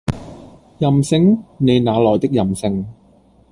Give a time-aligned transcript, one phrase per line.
[0.79, 1.43] 任性？
[1.59, 2.87] 你那來的任性？